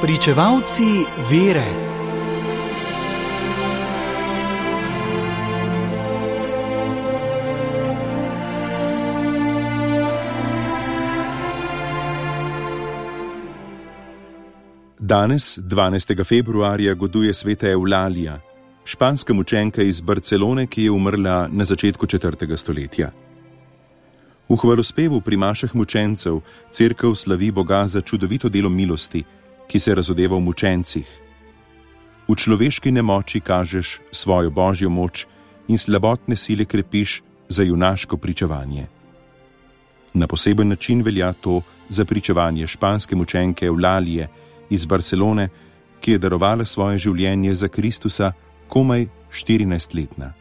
Pričevalci 0.00 1.04
vere. 1.30 1.64
Danes, 14.98 15.58
12. 15.58 16.24
februarja, 16.24 16.94
goduje 16.94 17.34
sveta 17.34 17.68
Eulalija, 17.68 18.40
španska 18.84 19.34
mučenka 19.34 19.82
iz 19.82 20.00
Barcelone, 20.00 20.66
ki 20.66 20.82
je 20.82 20.90
umrla 20.90 21.48
na 21.52 21.64
začetku 21.64 22.06
4. 22.06 22.56
stoletja. 22.56 23.10
V 24.48 24.56
hvalospevu 24.56 25.20
pri 25.20 25.36
mašah 25.36 25.74
mučencev 25.74 26.40
crkv 26.70 27.14
slavi 27.14 27.50
Boga 27.50 27.86
za 27.86 28.00
čudovito 28.00 28.48
delo 28.48 28.68
milosti, 28.68 29.24
ki 29.68 29.78
se 29.78 29.94
razodeva 29.94 30.36
v 30.36 30.40
mučencih. 30.40 31.08
V 32.28 32.34
človeški 32.36 32.92
nemoči 32.92 33.40
kažeš 33.40 34.00
svojo 34.12 34.50
božjo 34.50 34.90
moč 34.90 35.26
in 35.68 35.78
slabotne 35.78 36.36
sile 36.36 36.64
krepiš 36.64 37.22
za 37.48 37.62
junaško 37.62 38.16
pričevanje. 38.16 38.86
Na 40.14 40.26
poseben 40.26 40.68
način 40.68 41.02
velja 41.02 41.32
to 41.32 41.62
za 41.88 42.04
pričevanje 42.04 42.66
španske 42.66 43.16
mučenke 43.16 43.66
Eulalije 43.66 44.28
iz 44.70 44.86
Barcelone, 44.86 45.48
ki 46.00 46.12
je 46.12 46.18
darovala 46.18 46.64
svoje 46.64 46.98
življenje 46.98 47.54
za 47.54 47.68
Kristusa 47.68 48.32
komaj 48.68 49.06
14-letna. 49.32 50.32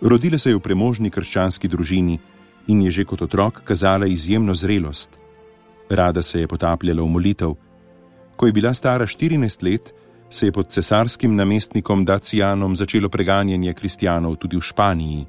Rodila 0.00 0.38
se 0.38 0.50
je 0.50 0.56
v 0.56 0.60
premožni 0.60 1.10
krščanski 1.10 1.68
družini 1.68 2.18
in 2.66 2.82
je 2.82 2.90
že 2.90 3.04
kot 3.04 3.22
otrok 3.22 3.62
kazala 3.64 4.06
izjemno 4.06 4.54
zrelost. 4.54 5.18
Rada 5.90 6.22
se 6.22 6.40
je 6.40 6.48
potapljala 6.48 7.02
v 7.02 7.08
molitev. 7.08 7.54
Ko 8.36 8.46
je 8.46 8.52
bila 8.52 8.74
stara 8.74 9.06
14 9.06 9.62
let, 9.62 9.94
se 10.30 10.46
je 10.46 10.52
pod 10.52 10.68
cesarskim 10.68 11.36
namestnikom 11.36 12.04
Dacijanom 12.04 12.76
začelo 12.76 13.08
preganjanje 13.08 13.74
kristijanov 13.74 14.36
tudi 14.36 14.56
v 14.56 14.60
Španiji. 14.60 15.26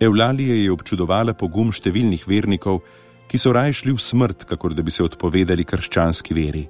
Evlalija 0.00 0.54
je 0.54 0.72
občudovala 0.72 1.34
pogum 1.34 1.72
številnih 1.72 2.26
vernikov, 2.28 2.82
ki 3.28 3.38
so 3.38 3.52
raje 3.52 3.72
šli 3.72 3.94
v 3.94 4.02
smrt, 4.02 4.44
kakor 4.44 4.74
da 4.74 4.82
bi 4.82 4.90
se 4.90 5.02
odpovedali 5.02 5.64
krščanski 5.64 6.34
veri. 6.34 6.64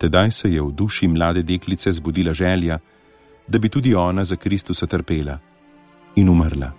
Tedaj 0.00 0.30
se 0.30 0.52
je 0.52 0.62
v 0.62 0.72
duši 0.72 1.08
mlade 1.08 1.42
deklice 1.42 1.92
zbudila 1.92 2.32
želja, 2.32 2.78
da 3.48 3.58
bi 3.58 3.68
tudi 3.68 3.94
ona 3.94 4.24
za 4.24 4.36
Kristusa 4.36 4.86
trpela 4.86 5.38
in 6.16 6.28
umrla. 6.28 6.72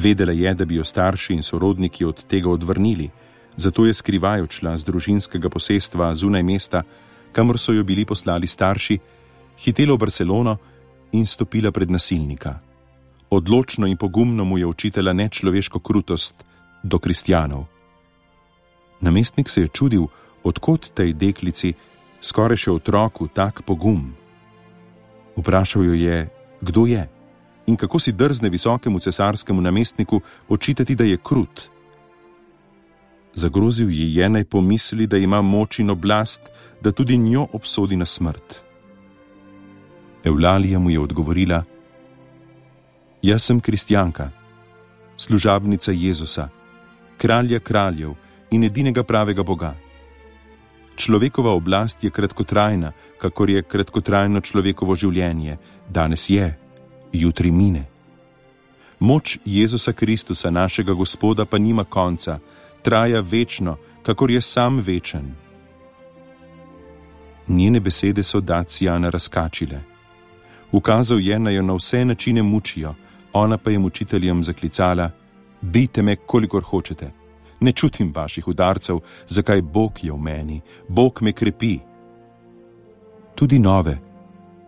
Vedela 0.00 0.32
je, 0.32 0.54
da 0.54 0.64
bi 0.64 0.74
jo 0.74 0.84
starši 0.84 1.34
in 1.34 1.42
sorodniki 1.42 2.04
od 2.04 2.24
tega 2.24 2.50
odvrnili, 2.50 3.10
zato 3.56 3.84
je 3.86 3.94
skrivaj 3.94 4.40
odšla 4.40 4.76
z 4.76 4.84
družinskega 4.88 5.50
posestva 5.52 6.14
zunaj 6.14 6.42
mesta, 6.42 6.82
kamor 7.32 7.58
so 7.58 7.72
jo 7.76 7.84
bili 7.84 8.06
poslali 8.08 8.46
starši, 8.46 8.96
hitela 9.60 9.94
v 9.94 9.98
Barcelono 9.98 10.56
in 11.12 11.26
stopila 11.26 11.70
pred 11.70 11.90
nasilnika. 11.90 12.54
Odločno 13.30 13.86
in 13.86 13.96
pogumno 13.96 14.44
mu 14.44 14.58
je 14.58 14.66
učitela 14.66 15.12
nečloveško 15.12 15.78
krutost 15.78 16.44
do 16.82 16.98
kristjanov. 16.98 17.66
Namestnik 19.00 19.48
se 19.48 19.60
je 19.60 19.68
čudil, 19.68 20.06
odkot 20.42 20.94
tej 20.94 21.12
deklici, 21.12 21.74
skoraj 22.20 22.56
še 22.56 22.72
otroku, 22.72 23.28
tak 23.28 23.62
pogum. 23.68 24.14
Vprašal 25.36 25.84
jo 25.84 25.94
je, 25.94 26.28
kdo 26.60 26.86
je 26.86 27.08
in 27.70 27.76
kako 27.76 27.98
si 27.98 28.12
drzne 28.12 28.50
visokemu 28.50 28.98
cesarskemu 28.98 29.60
namestniku 29.60 30.20
očitati, 30.48 30.94
da 30.94 31.04
je 31.04 31.16
krut. 31.16 31.68
Zagrozil 33.34 33.90
ji 33.90 34.14
je 34.14 34.28
naj 34.28 34.44
pomisli, 34.44 35.06
da 35.06 35.16
ima 35.16 35.42
moč 35.42 35.78
in 35.78 35.90
oblast, 35.90 36.50
da 36.82 36.92
tudi 36.92 37.16
njo 37.16 37.46
obsodi 37.52 37.96
na 37.96 38.06
smrt. 38.06 38.62
Evlalija 40.24 40.78
mu 40.78 40.90
je 40.90 41.00
odgovorila: 41.00 41.62
Jaz 43.22 43.42
sem 43.42 43.60
kristjanka, 43.60 44.30
služabnica 45.16 45.92
Jezusa, 45.92 46.48
kralja 47.18 47.60
kraljev 47.60 48.14
in 48.50 48.64
edinega 48.64 49.02
pravega 49.02 49.42
Boga. 49.42 49.74
Človekova 50.96 51.52
oblast 51.54 52.04
je 52.04 52.10
kratkotrajna, 52.10 52.92
kakor 53.18 53.50
je 53.50 53.62
kratkotrajno 53.62 54.40
človekovo 54.40 54.96
življenje, 54.96 55.56
danes 55.88 56.30
je, 56.30 56.50
jutri 57.12 57.50
mine. 57.50 57.84
Moč 59.00 59.38
Jezusa 59.44 59.92
Kristusa, 59.92 60.50
našega 60.50 60.92
Gospoda, 60.92 61.44
pa 61.44 61.58
nima 61.58 61.84
konca, 61.84 62.38
traja 62.82 63.20
večno, 63.20 63.76
kakor 64.02 64.30
je 64.30 64.40
sam 64.40 64.78
večen. 64.78 65.34
Njene 67.48 67.80
besede 67.80 68.22
so 68.22 68.40
Dacijana 68.40 69.10
razkačile. 69.10 69.80
Ukazal 70.72 71.20
je, 71.20 71.38
naj 71.38 71.54
jo 71.54 71.62
na 71.62 71.74
vse 71.74 72.04
načine 72.04 72.42
mučijo, 72.42 72.94
ona 73.32 73.58
pa 73.58 73.70
je 73.70 73.78
mučiteljem 73.78 74.44
zaklicala: 74.44 75.10
Bijte 75.60 76.02
me, 76.02 76.16
kolikor 76.16 76.62
hočete. 76.62 77.10
Ne 77.60 77.72
čutim 77.72 78.12
vaših 78.14 78.48
udarcev, 78.48 79.00
zakaj 79.26 79.62
Bog 79.62 79.92
je 80.02 80.12
v 80.12 80.18
meni, 80.18 80.60
Bog 80.88 81.18
me 81.22 81.32
krepi. 81.32 81.78
Tudi 83.34 83.58
nove, 83.58 83.98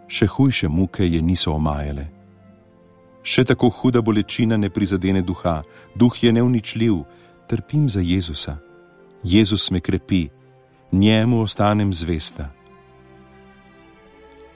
še 0.08 0.26
hujše 0.26 0.68
muke 0.68 1.06
je 1.08 1.22
niso 1.22 1.52
omajale. 1.52 2.21
Še 3.22 3.44
tako 3.44 3.70
huda 3.70 4.02
bolečina 4.02 4.56
ne 4.56 4.70
prizadene 4.70 5.22
duha, 5.22 5.62
duh 5.94 6.22
je 6.22 6.32
neuničljiv, 6.32 7.02
trpim 7.46 7.88
za 7.88 8.00
Jezusa. 8.00 8.56
Jezus 9.22 9.70
me 9.70 9.80
krepi, 9.80 10.28
njemu 10.92 11.42
ostanem 11.42 11.92
zvesta. 11.92 12.50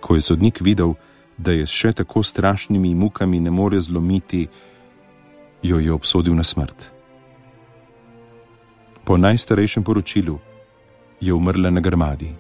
Ko 0.01 0.15
je 0.15 0.21
sodnik 0.21 0.61
videl, 0.61 0.95
da 1.39 1.53
je 1.53 1.67
s 1.67 1.71
še 1.71 1.93
tako 1.93 2.23
strašnimi 2.23 2.95
mukami 2.95 3.41
ne 3.41 3.51
more 3.51 3.81
zlomiti, 3.81 4.49
jo 5.63 5.79
je 5.79 5.93
obsodil 5.93 6.35
na 6.35 6.45
smrt. 6.45 6.91
Po 9.05 9.17
najstarejšem 9.17 9.85
poročilu 9.85 10.39
je 11.21 11.35
umrla 11.35 11.71
na 11.71 11.81
grmadi. 11.81 12.35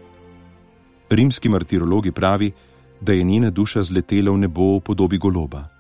Rimski 1.11 1.49
martirologi 1.49 2.13
pravi, 2.13 2.53
da 3.01 3.13
je 3.13 3.23
njena 3.23 3.51
duša 3.51 3.83
zletela 3.83 4.31
v 4.31 4.39
nebo 4.39 4.77
v 4.77 4.81
podobi 4.81 5.19
goloba. 5.19 5.76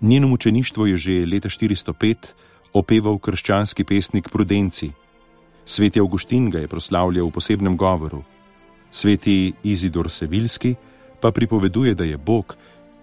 Njeno 0.00 0.28
mučeništvo 0.28 0.86
je 0.86 0.96
že 0.96 1.24
leta 1.26 1.48
405 1.48 2.16
opeval 2.72 3.18
krščanski 3.18 3.84
pesnik 3.84 4.28
Prudenci. 4.28 4.90
Sveti 5.64 6.00
Augustin 6.00 6.50
ga 6.50 6.58
je 6.58 6.68
proslavljal 6.68 7.26
v 7.26 7.30
posebnem 7.30 7.76
govoru. 7.76 8.22
Sveti 8.90 9.52
Izidor 9.62 10.10
Sevilski 10.10 10.74
pa 11.20 11.30
pripoveduje, 11.30 11.94
da 11.94 12.04
je 12.04 12.16
Bog, 12.16 12.56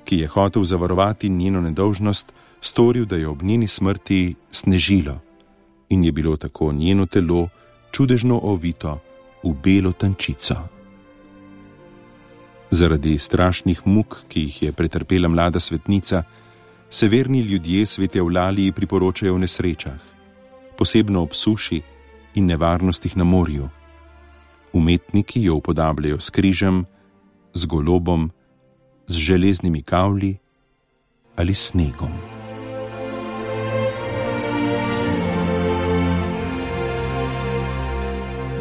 ki 0.05 0.17
je 0.17 0.27
hotel 0.27 0.63
zavarovati 0.63 1.29
njeno 1.29 1.61
nedolžnost, 1.61 2.33
storil, 2.61 3.05
da 3.05 3.15
je 3.15 3.27
ob 3.27 3.43
njeni 3.43 3.67
smrti 3.67 4.35
snežilo 4.51 5.19
in 5.89 6.03
je 6.03 6.11
bilo 6.11 6.37
tako 6.37 6.73
njeno 6.73 7.05
telo 7.05 7.49
čudežno 7.91 8.39
ovito 8.43 8.99
v 9.43 9.53
belo 9.63 9.91
tančico. 9.91 10.55
Zaradi 12.71 13.19
strašnih 13.19 13.87
muk, 13.87 14.17
ki 14.27 14.39
jih 14.39 14.61
je 14.63 14.71
pretrpela 14.71 15.27
mlada 15.27 15.59
svetnica, 15.59 16.23
severni 16.89 17.41
ljudje 17.41 17.85
svete 17.85 18.21
v 18.21 18.29
Laliji 18.29 18.71
priporočajo 18.71 19.35
v 19.35 19.39
nesrečah, 19.39 20.01
posebno 20.77 21.23
ob 21.23 21.33
suši 21.33 21.81
in 22.35 22.45
nevarnostih 22.45 23.17
na 23.17 23.23
morju. 23.23 23.69
Umetniki 24.73 25.43
jo 25.43 25.55
upodabljajo 25.55 26.19
s 26.19 26.29
križem, 26.29 26.85
z 27.53 27.65
golobom, 27.65 28.31
z 29.07 29.15
železnimi 29.15 29.81
kavli 29.81 30.37
ali 31.35 31.53
snegom. 31.53 32.11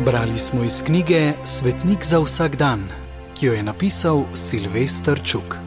Brali 0.04 0.38
smo 0.38 0.64
iz 0.64 0.82
knjige 0.82 1.32
Svetnik 1.42 2.04
za 2.04 2.20
vsak 2.20 2.56
dan, 2.56 2.88
ki 3.34 3.46
jo 3.46 3.52
je 3.52 3.62
napisal 3.62 4.24
Silvestr 4.34 5.22
Čuk. 5.24 5.63